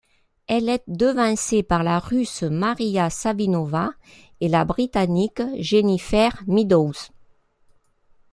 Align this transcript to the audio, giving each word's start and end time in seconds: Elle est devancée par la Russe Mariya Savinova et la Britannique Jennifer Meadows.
Elle 0.47 0.67
est 0.67 0.81
devancée 0.87 1.61
par 1.61 1.83
la 1.83 1.99
Russe 1.99 2.41
Mariya 2.41 3.11
Savinova 3.11 3.91
et 4.39 4.47
la 4.49 4.65
Britannique 4.65 5.43
Jennifer 5.59 6.41
Meadows. 6.47 7.11